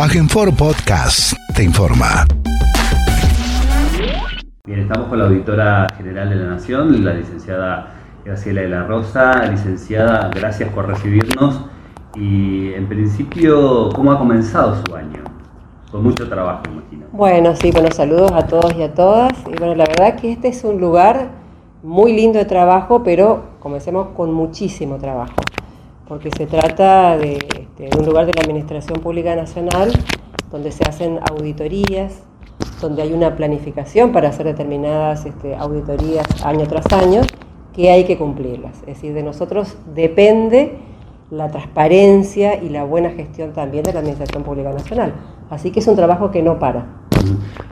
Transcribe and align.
Agenfor 0.00 0.54
Podcast 0.54 1.32
te 1.56 1.64
informa. 1.64 2.24
Bien, 4.64 4.78
estamos 4.78 5.08
con 5.08 5.18
la 5.18 5.24
auditora 5.24 5.88
general 5.96 6.30
de 6.30 6.36
la 6.36 6.50
Nación, 6.50 7.04
la 7.04 7.14
licenciada 7.14 7.94
Graciela 8.24 8.60
de 8.60 8.68
la 8.68 8.84
Rosa. 8.84 9.44
Licenciada, 9.50 10.30
gracias 10.32 10.70
por 10.72 10.86
recibirnos. 10.86 11.62
Y 12.14 12.74
en 12.74 12.88
principio, 12.88 13.88
¿cómo 13.92 14.12
ha 14.12 14.18
comenzado 14.18 14.80
su 14.86 14.94
año? 14.94 15.24
Con 15.90 16.04
mucho 16.04 16.28
trabajo, 16.28 16.62
imagino. 16.70 17.06
Bueno, 17.10 17.56
sí, 17.56 17.72
buenos 17.72 17.96
saludos 17.96 18.30
a 18.30 18.46
todos 18.46 18.72
y 18.76 18.84
a 18.84 18.94
todas. 18.94 19.32
Y 19.48 19.58
bueno, 19.58 19.74
la 19.74 19.86
verdad 19.86 20.14
que 20.14 20.30
este 20.30 20.46
es 20.46 20.62
un 20.62 20.80
lugar 20.80 21.30
muy 21.82 22.12
lindo 22.12 22.38
de 22.38 22.44
trabajo, 22.44 23.02
pero 23.02 23.58
comencemos 23.58 24.10
con 24.16 24.32
muchísimo 24.32 24.98
trabajo, 24.98 25.34
porque 26.08 26.30
se 26.30 26.46
trata 26.46 27.18
de, 27.18 27.34
este, 27.34 27.88
de 27.90 27.98
un 27.98 28.06
lugar 28.06 28.26
de 28.26 28.32
la 28.32 28.40
Administración 28.40 29.00
Pública 29.00 29.36
Nacional 29.36 29.92
donde 30.50 30.72
se 30.72 30.82
hacen 30.88 31.20
auditorías, 31.30 32.22
donde 32.80 33.02
hay 33.02 33.12
una 33.12 33.36
planificación 33.36 34.12
para 34.12 34.30
hacer 34.30 34.46
determinadas 34.46 35.26
este, 35.26 35.54
auditorías 35.54 36.26
año 36.42 36.66
tras 36.66 36.90
año, 36.92 37.20
que 37.74 37.90
hay 37.90 38.04
que 38.04 38.16
cumplirlas. 38.16 38.78
Es 38.80 38.86
decir, 38.86 39.12
de 39.12 39.22
nosotros 39.22 39.76
depende 39.94 40.78
la 41.30 41.50
transparencia 41.50 42.62
y 42.62 42.70
la 42.70 42.84
buena 42.84 43.10
gestión 43.10 43.52
también 43.52 43.84
de 43.84 43.92
la 43.92 44.00
Administración 44.00 44.42
Pública 44.42 44.72
Nacional. 44.72 45.12
Así 45.50 45.70
que 45.70 45.80
es 45.80 45.86
un 45.86 45.96
trabajo 45.96 46.30
que 46.30 46.42
no 46.42 46.58
para. 46.58 46.86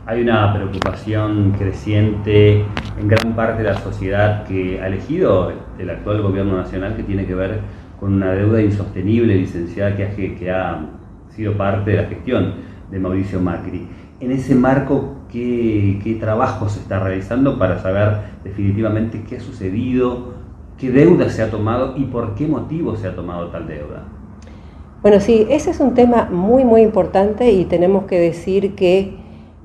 Hay 0.04 0.20
una 0.20 0.52
preocupación 0.52 1.54
creciente 1.58 2.64
en 3.00 3.08
gran 3.08 3.34
parte 3.34 3.62
de 3.62 3.70
la 3.70 3.78
sociedad 3.80 4.44
que 4.44 4.80
ha 4.82 4.88
elegido 4.88 5.52
el 5.78 5.90
actual 5.90 6.20
gobierno 6.20 6.56
nacional 6.56 6.94
que 6.96 7.02
tiene 7.02 7.26
que 7.26 7.34
ver 7.34 7.60
con 7.98 8.14
una 8.14 8.32
deuda 8.32 8.60
insostenible, 8.60 9.36
licenciada, 9.36 9.96
que 9.96 10.04
ha, 10.04 10.14
que 10.14 10.50
ha 10.50 10.86
sido 11.34 11.56
parte 11.56 11.90
de 11.92 11.96
la 11.98 12.08
gestión 12.08 12.54
de 12.90 12.98
Mauricio 12.98 13.40
Macri. 13.40 13.86
En 14.20 14.32
ese 14.32 14.54
marco, 14.54 15.16
¿qué, 15.30 16.00
qué 16.02 16.14
trabajo 16.14 16.68
se 16.68 16.80
está 16.80 17.00
realizando 17.00 17.58
para 17.58 17.78
saber 17.80 18.18
definitivamente 18.44 19.22
qué 19.28 19.36
ha 19.36 19.40
sucedido, 19.40 20.34
qué 20.78 20.90
deuda 20.90 21.28
se 21.30 21.42
ha 21.42 21.50
tomado 21.50 21.94
y 21.96 22.04
por 22.04 22.34
qué 22.34 22.46
motivo 22.46 22.96
se 22.96 23.08
ha 23.08 23.14
tomado 23.14 23.48
tal 23.48 23.66
deuda? 23.66 24.04
Bueno, 25.02 25.20
sí, 25.20 25.46
ese 25.50 25.70
es 25.70 25.80
un 25.80 25.94
tema 25.94 26.28
muy, 26.30 26.64
muy 26.64 26.82
importante 26.82 27.52
y 27.52 27.66
tenemos 27.66 28.06
que 28.06 28.18
decir 28.18 28.74
que 28.74 29.14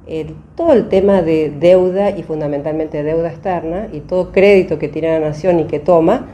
eh, 0.08 0.34
todo 0.56 0.74
el 0.74 0.90
tema 0.90 1.22
de 1.22 1.50
deuda 1.50 2.12
y 2.12 2.24
fundamentalmente 2.24 3.02
deuda 3.02 3.30
externa 3.30 3.88
y 3.94 4.02
todo 4.02 4.32
crédito 4.32 4.78
que 4.78 4.90
tiene 4.90 5.20
la 5.20 5.28
nación 5.28 5.60
y 5.60 5.66
que 5.66 5.80
toma, 5.80 6.28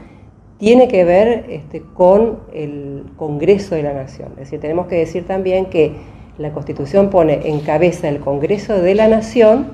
tiene 0.58 0.88
que 0.88 1.04
ver 1.04 1.46
este, 1.50 1.82
con 1.94 2.40
el 2.54 3.04
Congreso 3.16 3.76
de 3.76 3.84
la 3.84 3.94
Nación. 3.94 4.30
Es 4.34 4.46
decir, 4.46 4.60
tenemos 4.60 4.88
que 4.88 4.96
decir 4.96 5.26
también 5.26 5.66
que 5.66 5.92
la 6.38 6.52
Constitución 6.52 7.10
pone 7.10 7.48
en 7.48 7.60
cabeza 7.60 8.10
el 8.10 8.20
Congreso 8.20 8.82
de 8.82 8.96
la 8.96 9.08
Nación 9.08 9.68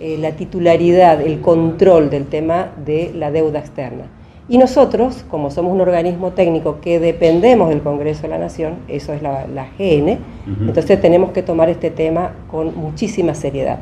eh, 0.00 0.18
la 0.18 0.32
titularidad, 0.32 1.20
el 1.20 1.40
control 1.40 2.10
del 2.10 2.26
tema 2.26 2.72
de 2.84 3.12
la 3.14 3.30
deuda 3.30 3.60
externa. 3.60 4.06
Y 4.48 4.58
nosotros, 4.58 5.24
como 5.30 5.50
somos 5.50 5.72
un 5.72 5.80
organismo 5.80 6.32
técnico 6.32 6.80
que 6.80 6.98
dependemos 6.98 7.68
del 7.68 7.80
Congreso 7.80 8.22
de 8.22 8.28
la 8.28 8.38
Nación, 8.38 8.74
eso 8.88 9.12
es 9.12 9.22
la, 9.22 9.46
GN, 9.78 10.18
entonces 10.66 11.00
tenemos 11.00 11.30
que 11.30 11.42
tomar 11.42 11.70
este 11.70 11.90
tema 11.90 12.32
con 12.50 12.76
muchísima 12.76 13.34
seriedad. 13.34 13.78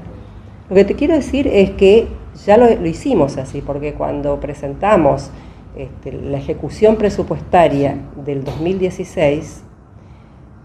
Lo 0.68 0.76
que 0.76 0.84
te 0.84 0.94
quiero 0.94 1.14
decir 1.14 1.48
es 1.48 1.70
que 1.70 2.06
ya 2.44 2.56
lo, 2.58 2.72
lo 2.72 2.86
hicimos 2.86 3.38
así, 3.38 3.62
porque 3.62 3.94
cuando 3.94 4.38
presentamos 4.38 5.30
este, 5.76 6.12
la 6.12 6.36
ejecución 6.36 6.96
presupuestaria 6.96 7.96
del 8.24 8.44
2016, 8.44 9.64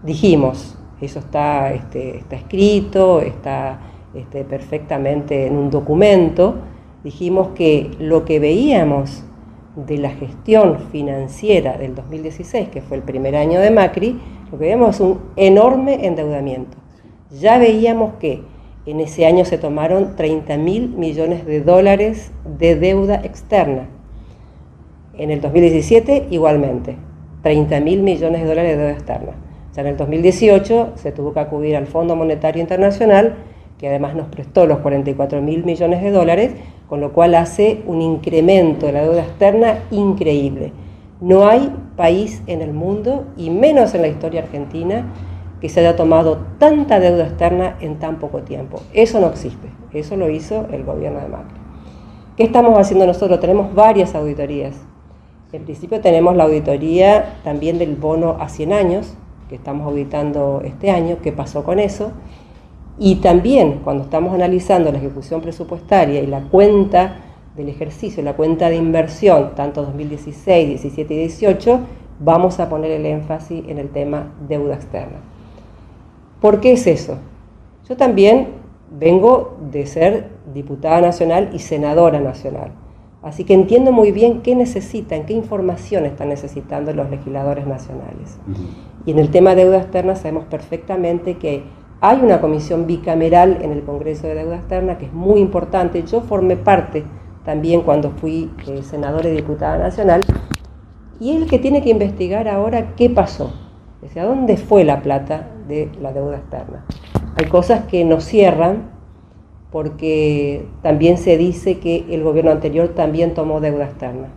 dijimos, 0.04 0.76
eso 1.00 1.20
está, 1.20 1.72
este, 1.72 2.22
escrito, 2.30 3.20
está 3.20 3.80
este, 4.14 4.44
perfectamente 4.44 5.46
en 5.46 5.56
un 5.56 5.70
documento, 5.70 6.56
dijimos 7.04 7.48
que 7.54 7.90
lo 7.98 8.26
que 8.26 8.38
veíamos 8.38 9.24
de 9.76 9.96
la 9.96 10.10
gestión 10.10 10.78
financiera 10.92 11.78
del 11.78 11.94
2016, 11.94 12.68
que 12.68 12.82
fue 12.82 12.98
el 12.98 13.02
primer 13.02 13.34
año 13.34 13.60
de 13.60 13.70
Macri, 13.70 14.20
lo 14.50 14.58
que 14.58 14.64
veíamos 14.64 14.96
es 14.96 15.00
un 15.00 15.20
enorme 15.36 16.06
endeudamiento. 16.06 16.76
Ya 17.30 17.58
veíamos 17.58 18.14
que 18.14 18.42
en 18.84 19.00
ese 19.00 19.24
año 19.24 19.44
se 19.46 19.56
tomaron 19.56 20.16
30 20.16 20.56
mil 20.58 20.88
millones 20.90 21.46
de 21.46 21.62
dólares 21.62 22.32
de 22.58 22.76
deuda 22.76 23.16
externa 23.24 23.88
en 25.18 25.30
el 25.30 25.40
2017 25.40 26.28
igualmente, 26.30 26.96
30 27.42 27.80
mil 27.80 28.02
millones 28.02 28.42
de 28.42 28.48
dólares 28.48 28.70
de 28.72 28.76
deuda 28.78 28.92
externa. 28.92 29.32
Ya 29.74 29.82
en 29.82 29.88
el 29.88 29.96
2018 29.96 30.92
se 30.94 31.12
tuvo 31.12 31.32
que 31.32 31.40
acudir 31.40 31.76
al 31.76 31.86
Fondo 31.86 32.16
Monetario 32.16 32.62
Internacional, 32.62 33.34
que 33.78 33.88
además 33.88 34.14
nos 34.14 34.28
prestó 34.28 34.66
los 34.66 34.78
44 34.78 35.40
mil 35.42 35.64
millones 35.64 36.02
de 36.02 36.10
dólares, 36.10 36.52
con 36.88 37.00
lo 37.00 37.12
cual 37.12 37.34
hace 37.34 37.82
un 37.86 38.00
incremento 38.00 38.86
de 38.86 38.92
la 38.92 39.02
deuda 39.02 39.22
externa 39.22 39.78
increíble. 39.90 40.72
No 41.20 41.46
hay 41.46 41.72
país 41.96 42.42
en 42.46 42.62
el 42.62 42.72
mundo, 42.72 43.26
y 43.36 43.50
menos 43.50 43.94
en 43.94 44.02
la 44.02 44.08
historia 44.08 44.42
argentina, 44.42 45.12
que 45.60 45.68
se 45.68 45.80
haya 45.80 45.96
tomado 45.96 46.38
tanta 46.58 47.00
deuda 47.00 47.24
externa 47.24 47.76
en 47.80 47.98
tan 47.98 48.18
poco 48.18 48.42
tiempo. 48.42 48.80
Eso 48.92 49.20
no 49.20 49.28
existe. 49.28 49.68
Eso 49.92 50.16
lo 50.16 50.30
hizo 50.30 50.66
el 50.72 50.84
gobierno 50.84 51.20
de 51.20 51.28
Macri. 51.28 51.58
¿Qué 52.36 52.44
estamos 52.44 52.78
haciendo 52.78 53.06
nosotros? 53.06 53.40
Tenemos 53.40 53.74
varias 53.74 54.14
auditorías. 54.14 54.87
En 55.50 55.64
principio 55.64 56.00
tenemos 56.02 56.36
la 56.36 56.44
auditoría 56.44 57.40
también 57.42 57.78
del 57.78 57.96
bono 57.96 58.36
a 58.38 58.50
100 58.50 58.72
años, 58.74 59.14
que 59.48 59.54
estamos 59.54 59.86
auditando 59.86 60.60
este 60.62 60.90
año, 60.90 61.16
qué 61.22 61.32
pasó 61.32 61.64
con 61.64 61.78
eso. 61.78 62.12
Y 62.98 63.16
también 63.16 63.80
cuando 63.82 64.04
estamos 64.04 64.34
analizando 64.34 64.92
la 64.92 64.98
ejecución 64.98 65.40
presupuestaria 65.40 66.20
y 66.20 66.26
la 66.26 66.42
cuenta 66.42 67.16
del 67.56 67.70
ejercicio, 67.70 68.22
la 68.22 68.34
cuenta 68.34 68.68
de 68.68 68.76
inversión, 68.76 69.52
tanto 69.54 69.82
2016, 69.84 70.68
17 70.68 71.14
y 71.14 71.16
18, 71.16 71.80
vamos 72.20 72.60
a 72.60 72.68
poner 72.68 72.90
el 72.90 73.06
énfasis 73.06 73.64
en 73.68 73.78
el 73.78 73.88
tema 73.88 74.34
deuda 74.46 74.74
externa. 74.74 75.18
¿Por 76.42 76.60
qué 76.60 76.72
es 76.72 76.86
eso? 76.86 77.16
Yo 77.88 77.96
también 77.96 78.48
vengo 78.90 79.56
de 79.70 79.86
ser 79.86 80.28
diputada 80.52 81.00
nacional 81.00 81.48
y 81.54 81.60
senadora 81.60 82.20
nacional. 82.20 82.72
Así 83.22 83.44
que 83.44 83.54
entiendo 83.54 83.90
muy 83.90 84.12
bien 84.12 84.42
qué 84.42 84.54
necesitan, 84.54 85.26
qué 85.26 85.32
información 85.32 86.04
están 86.04 86.28
necesitando 86.28 86.92
los 86.92 87.10
legisladores 87.10 87.66
nacionales. 87.66 88.38
Y 89.04 89.10
en 89.10 89.18
el 89.18 89.30
tema 89.30 89.54
de 89.54 89.64
deuda 89.64 89.78
externa 89.78 90.14
sabemos 90.14 90.44
perfectamente 90.44 91.36
que 91.36 91.64
hay 92.00 92.20
una 92.22 92.40
comisión 92.40 92.86
bicameral 92.86 93.58
en 93.60 93.72
el 93.72 93.82
Congreso 93.82 94.28
de 94.28 94.36
Deuda 94.36 94.56
Externa 94.56 94.98
que 94.98 95.06
es 95.06 95.12
muy 95.12 95.40
importante. 95.40 96.04
Yo 96.04 96.20
formé 96.20 96.56
parte 96.56 97.04
también 97.44 97.82
cuando 97.82 98.10
fui 98.10 98.52
eh, 98.68 98.82
senadora 98.82 99.28
y 99.28 99.34
diputada 99.34 99.78
nacional. 99.78 100.24
Y 101.18 101.32
es 101.32 101.42
el 101.42 101.48
que 101.48 101.58
tiene 101.58 101.82
que 101.82 101.90
investigar 101.90 102.46
ahora 102.46 102.94
qué 102.94 103.10
pasó, 103.10 103.52
¿a 104.16 104.22
dónde 104.22 104.56
fue 104.56 104.84
la 104.84 105.02
plata 105.02 105.48
de 105.66 105.90
la 106.00 106.12
deuda 106.12 106.36
externa? 106.36 106.84
Hay 107.36 107.46
cosas 107.46 107.84
que 107.86 108.04
nos 108.04 108.24
cierran 108.24 108.97
porque 109.70 110.66
también 110.82 111.18
se 111.18 111.36
dice 111.36 111.78
que 111.78 112.06
el 112.10 112.22
gobierno 112.22 112.50
anterior 112.50 112.88
también 112.88 113.34
tomó 113.34 113.60
deuda 113.60 113.84
externa. 113.84 114.28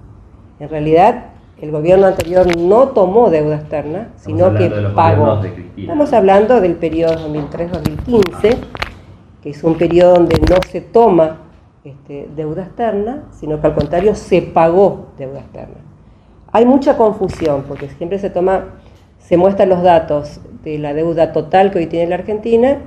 En 0.59 0.69
realidad, 0.69 1.25
el 1.61 1.71
gobierno 1.71 2.07
anterior 2.07 2.57
no 2.57 2.89
tomó 2.89 3.29
deuda 3.29 3.55
externa, 3.55 4.09
sino 4.17 4.53
que 4.55 4.69
pagó. 4.95 5.41
Estamos 5.77 6.11
hablando 6.11 6.59
del 6.59 6.75
periodo 6.75 7.13
2003-2015, 7.29 8.57
que 9.41 9.49
es 9.49 9.63
un 9.63 9.75
periodo 9.75 10.15
donde 10.15 10.37
no 10.39 10.57
se 10.67 10.81
toma 10.81 11.37
este, 11.83 12.27
deuda 12.35 12.63
externa, 12.63 13.23
sino 13.31 13.61
que 13.61 13.67
al 13.67 13.75
contrario 13.75 14.15
se 14.15 14.41
pagó 14.41 15.07
deuda 15.17 15.39
externa. 15.39 15.77
Hay 16.51 16.65
mucha 16.65 16.97
confusión, 16.97 17.63
porque 17.67 17.87
siempre 17.89 18.19
se 18.19 18.29
toma, 18.29 18.65
se 19.19 19.37
muestran 19.37 19.69
los 19.69 19.81
datos 19.81 20.41
de 20.63 20.77
la 20.77 20.93
deuda 20.93 21.31
total 21.31 21.71
que 21.71 21.79
hoy 21.79 21.87
tiene 21.87 22.07
la 22.07 22.15
Argentina 22.15 22.79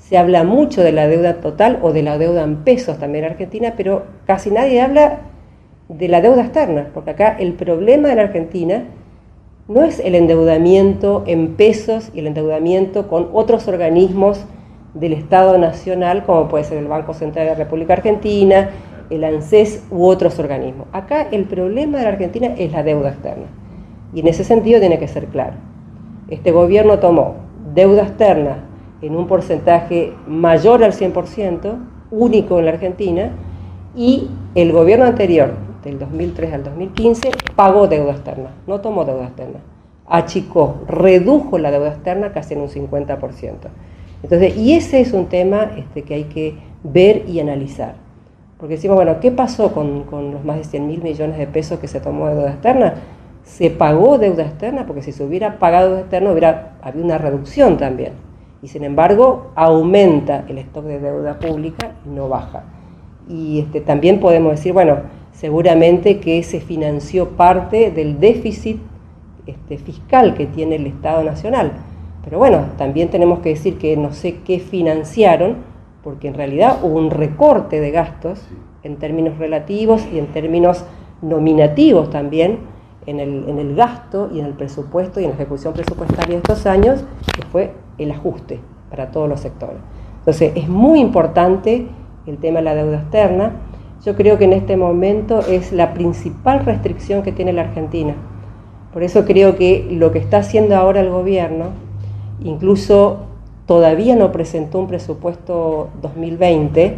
se 0.00 0.18
habla 0.18 0.42
mucho 0.42 0.82
de 0.82 0.92
la 0.92 1.06
deuda 1.06 1.40
total 1.40 1.78
o 1.82 1.92
de 1.92 2.02
la 2.02 2.18
deuda 2.18 2.42
en 2.42 2.64
pesos 2.64 2.98
también 2.98 3.24
en 3.24 3.32
Argentina, 3.32 3.74
pero 3.76 4.04
casi 4.26 4.50
nadie 4.50 4.80
habla 4.80 5.20
de 5.88 6.08
la 6.08 6.20
deuda 6.20 6.42
externa, 6.42 6.88
porque 6.92 7.10
acá 7.10 7.36
el 7.38 7.52
problema 7.52 8.08
de 8.08 8.16
la 8.16 8.22
Argentina 8.22 8.84
no 9.68 9.84
es 9.84 10.00
el 10.00 10.14
endeudamiento 10.14 11.22
en 11.26 11.54
pesos 11.54 12.10
y 12.14 12.20
el 12.20 12.26
endeudamiento 12.26 13.08
con 13.08 13.28
otros 13.32 13.68
organismos 13.68 14.44
del 14.94 15.12
Estado 15.12 15.58
Nacional, 15.58 16.24
como 16.24 16.48
puede 16.48 16.64
ser 16.64 16.78
el 16.78 16.88
Banco 16.88 17.14
Central 17.14 17.46
de 17.46 17.52
la 17.52 17.58
República 17.58 17.92
Argentina, 17.92 18.70
el 19.10 19.22
ANSES 19.22 19.86
u 19.90 20.06
otros 20.06 20.38
organismos. 20.38 20.88
Acá 20.92 21.28
el 21.30 21.44
problema 21.44 21.98
de 21.98 22.04
la 22.04 22.10
Argentina 22.10 22.48
es 22.56 22.72
la 22.72 22.82
deuda 22.82 23.10
externa. 23.10 23.46
Y 24.12 24.20
en 24.20 24.28
ese 24.28 24.42
sentido 24.42 24.80
tiene 24.80 24.98
que 24.98 25.06
ser 25.06 25.26
claro. 25.26 25.54
Este 26.28 26.50
gobierno 26.50 26.98
tomó 26.98 27.34
deuda 27.74 28.02
externa 28.02 28.69
en 29.02 29.16
un 29.16 29.26
porcentaje 29.26 30.12
mayor 30.26 30.84
al 30.84 30.92
100%, 30.92 31.78
único 32.10 32.58
en 32.58 32.64
la 32.66 32.72
Argentina, 32.72 33.30
y 33.96 34.28
el 34.54 34.72
gobierno 34.72 35.06
anterior, 35.06 35.52
del 35.82 35.98
2003 35.98 36.52
al 36.52 36.64
2015, 36.64 37.30
pagó 37.56 37.88
deuda 37.88 38.12
externa, 38.12 38.50
no 38.66 38.80
tomó 38.80 39.04
deuda 39.04 39.24
externa. 39.24 39.60
achicó, 40.06 40.80
redujo 40.88 41.58
la 41.58 41.70
deuda 41.70 41.90
externa 41.90 42.32
casi 42.32 42.54
en 42.54 42.60
un 42.60 42.68
50%. 42.68 43.54
Entonces, 44.22 44.56
y 44.56 44.74
ese 44.74 45.00
es 45.00 45.12
un 45.12 45.26
tema 45.26 45.70
este, 45.76 46.02
que 46.02 46.14
hay 46.14 46.24
que 46.24 46.56
ver 46.82 47.24
y 47.28 47.40
analizar. 47.40 47.94
Porque 48.58 48.74
decimos, 48.74 48.96
bueno, 48.96 49.20
¿qué 49.20 49.30
pasó 49.30 49.72
con, 49.72 50.02
con 50.02 50.32
los 50.32 50.44
más 50.44 50.56
de 50.56 50.64
100 50.64 50.86
mil 50.86 51.02
millones 51.02 51.38
de 51.38 51.46
pesos 51.46 51.78
que 51.78 51.88
se 51.88 52.00
tomó 52.00 52.28
de 52.28 52.34
deuda 52.34 52.50
externa? 52.50 52.94
Se 53.44 53.70
pagó 53.70 54.18
deuda 54.18 54.42
externa 54.42 54.84
porque 54.86 55.00
si 55.00 55.12
se 55.12 55.24
hubiera 55.24 55.58
pagado 55.58 55.88
deuda 55.88 56.00
externa 56.00 56.30
hubiera 56.30 56.72
habido 56.82 57.04
una 57.04 57.16
reducción 57.16 57.78
también. 57.78 58.12
Y 58.62 58.68
sin 58.68 58.84
embargo, 58.84 59.52
aumenta 59.54 60.44
el 60.48 60.58
stock 60.58 60.84
de 60.84 61.00
deuda 61.00 61.38
pública 61.38 61.92
y 62.04 62.10
no 62.10 62.28
baja. 62.28 62.64
Y 63.28 63.60
este, 63.60 63.80
también 63.80 64.20
podemos 64.20 64.52
decir, 64.52 64.72
bueno, 64.72 64.98
seguramente 65.32 66.20
que 66.20 66.42
se 66.42 66.60
financió 66.60 67.30
parte 67.30 67.90
del 67.90 68.20
déficit 68.20 68.78
este, 69.46 69.78
fiscal 69.78 70.34
que 70.34 70.46
tiene 70.46 70.76
el 70.76 70.86
Estado 70.86 71.24
Nacional. 71.24 71.72
Pero 72.22 72.38
bueno, 72.38 72.66
también 72.76 73.08
tenemos 73.08 73.38
que 73.38 73.50
decir 73.50 73.78
que 73.78 73.96
no 73.96 74.12
sé 74.12 74.40
qué 74.44 74.58
financiaron, 74.58 75.56
porque 76.02 76.28
en 76.28 76.34
realidad 76.34 76.80
hubo 76.82 76.98
un 76.98 77.10
recorte 77.10 77.80
de 77.80 77.90
gastos 77.90 78.46
en 78.82 78.96
términos 78.96 79.38
relativos 79.38 80.06
y 80.12 80.18
en 80.18 80.26
términos 80.26 80.84
nominativos 81.22 82.10
también 82.10 82.58
en 83.06 83.20
el, 83.20 83.48
en 83.48 83.58
el 83.58 83.74
gasto 83.74 84.30
y 84.32 84.40
en 84.40 84.46
el 84.46 84.52
presupuesto 84.52 85.20
y 85.20 85.24
en 85.24 85.30
la 85.30 85.36
ejecución 85.36 85.72
presupuestaria 85.72 86.36
de 86.36 86.36
estos 86.36 86.66
años, 86.66 87.04
que 87.34 87.42
fue 87.46 87.72
el 88.02 88.12
ajuste 88.12 88.60
para 88.90 89.10
todos 89.10 89.28
los 89.28 89.40
sectores. 89.40 89.78
Entonces, 90.18 90.52
es 90.54 90.68
muy 90.68 91.00
importante 91.00 91.86
el 92.26 92.38
tema 92.38 92.58
de 92.58 92.64
la 92.64 92.74
deuda 92.74 92.98
externa. 92.98 93.52
Yo 94.04 94.16
creo 94.16 94.38
que 94.38 94.44
en 94.44 94.52
este 94.52 94.76
momento 94.76 95.40
es 95.40 95.72
la 95.72 95.94
principal 95.94 96.64
restricción 96.64 97.22
que 97.22 97.32
tiene 97.32 97.52
la 97.52 97.62
Argentina. 97.62 98.14
Por 98.92 99.02
eso 99.02 99.24
creo 99.24 99.56
que 99.56 99.86
lo 99.90 100.10
que 100.10 100.18
está 100.18 100.38
haciendo 100.38 100.76
ahora 100.76 101.00
el 101.00 101.10
gobierno, 101.10 101.66
incluso 102.42 103.26
todavía 103.66 104.16
no 104.16 104.32
presentó 104.32 104.78
un 104.80 104.88
presupuesto 104.88 105.90
2020 106.02 106.96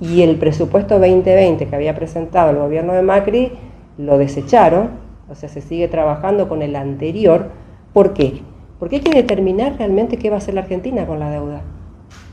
y 0.00 0.22
el 0.22 0.36
presupuesto 0.36 0.98
2020 0.98 1.66
que 1.66 1.76
había 1.76 1.94
presentado 1.94 2.50
el 2.50 2.56
gobierno 2.56 2.92
de 2.92 3.02
Macri 3.02 3.52
lo 3.98 4.18
desecharon, 4.18 4.90
o 5.30 5.34
sea, 5.34 5.48
se 5.48 5.60
sigue 5.60 5.88
trabajando 5.88 6.48
con 6.48 6.62
el 6.62 6.76
anterior. 6.76 7.50
¿Por 7.92 8.14
qué? 8.14 8.42
Porque 8.78 8.96
hay 8.96 9.02
que 9.02 9.14
determinar 9.14 9.76
realmente 9.76 10.16
qué 10.18 10.30
va 10.30 10.36
a 10.36 10.38
hacer 10.38 10.54
la 10.54 10.60
Argentina 10.60 11.06
con 11.06 11.18
la 11.18 11.30
deuda. 11.30 11.62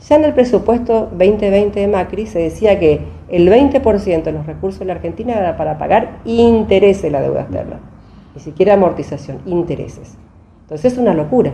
Ya 0.07 0.17
en 0.17 0.23
el 0.23 0.33
presupuesto 0.33 1.09
2020 1.11 1.79
de 1.79 1.87
Macri 1.87 2.27
se 2.27 2.37
decía 2.37 2.77
que 2.77 3.01
el 3.27 3.49
20% 3.49 4.23
de 4.23 4.31
los 4.31 4.45
recursos 4.45 4.79
de 4.79 4.85
la 4.85 4.93
Argentina 4.93 5.33
era 5.33 5.57
para 5.57 5.79
pagar 5.79 6.19
intereses 6.25 7.01
de 7.01 7.09
la 7.09 7.21
deuda 7.21 7.41
externa, 7.41 7.79
ni 8.35 8.41
siquiera 8.41 8.75
amortización, 8.75 9.39
intereses. 9.47 10.15
Entonces 10.61 10.93
es 10.93 10.99
una 10.99 11.15
locura, 11.15 11.53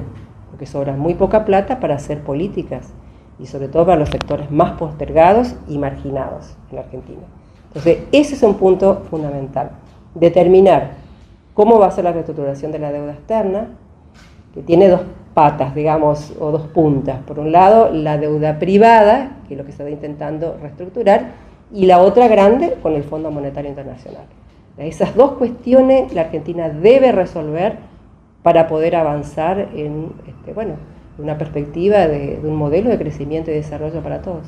porque 0.49 0.65
sobra 0.65 0.97
muy 0.97 1.13
poca 1.13 1.45
plata 1.45 1.79
para 1.79 1.95
hacer 1.95 2.23
políticas 2.23 2.91
y 3.39 3.45
sobre 3.45 3.69
todo 3.69 3.85
para 3.85 3.97
los 3.97 4.09
sectores 4.09 4.51
más 4.51 4.73
postergados 4.73 5.55
y 5.69 5.77
marginados 5.77 6.57
en 6.69 6.75
la 6.75 6.81
Argentina. 6.81 7.21
Entonces 7.67 7.99
ese 8.11 8.35
es 8.35 8.43
un 8.43 8.55
punto 8.55 9.03
fundamental, 9.09 9.71
determinar 10.13 10.91
cómo 11.53 11.79
va 11.79 11.87
a 11.87 11.91
ser 11.91 12.03
la 12.03 12.11
reestructuración 12.11 12.73
de 12.73 12.79
la 12.79 12.91
deuda 12.91 13.13
externa, 13.13 13.69
que 14.53 14.61
tiene 14.61 14.87
dos 14.87 15.01
patas, 15.33 15.73
digamos, 15.73 16.33
o 16.39 16.51
dos 16.51 16.67
puntas. 16.67 17.19
Por 17.25 17.39
un 17.39 17.51
lado, 17.51 17.91
la 17.91 18.17
deuda 18.17 18.59
privada, 18.59 19.37
que 19.47 19.53
es 19.53 19.57
lo 19.57 19.65
que 19.65 19.71
se 19.71 19.83
está 19.83 19.89
intentando 19.89 20.57
reestructurar, 20.61 21.31
y 21.73 21.85
la 21.85 21.99
otra 21.99 22.27
grande 22.27 22.75
con 22.81 22.93
el 22.93 23.03
Fondo 23.03 23.31
Monetario 23.31 23.69
Internacional. 23.69 24.25
Esas 24.77 25.15
dos 25.15 25.33
cuestiones 25.33 26.13
la 26.13 26.21
Argentina 26.21 26.69
debe 26.69 27.11
resolver 27.11 27.77
para 28.43 28.67
poder 28.67 28.95
avanzar 28.95 29.69
en 29.75 30.13
este, 30.27 30.53
bueno, 30.53 30.73
una 31.17 31.37
perspectiva 31.37 32.07
de 32.07 32.39
un 32.43 32.55
modelo 32.55 32.89
de 32.89 32.97
crecimiento 32.97 33.51
y 33.51 33.55
desarrollo 33.55 34.01
para 34.01 34.21
todos. 34.21 34.45